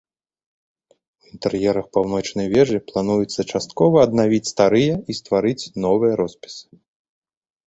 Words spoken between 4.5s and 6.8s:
старыя і стварыць новыя роспісы.